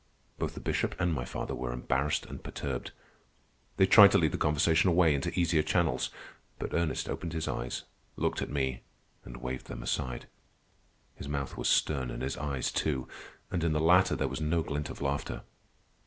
[0.39, 2.89] Both the Bishop and my father were embarrassed and perturbed.
[3.77, 6.09] They tried to lead the conversation away into easier channels;
[6.57, 7.83] but Ernest opened his eyes,
[8.15, 8.81] looked at me,
[9.25, 10.25] and waved them aside.
[11.13, 13.07] His mouth was stern, and his eyes too;
[13.51, 15.43] and in the latter there was no glint of laughter.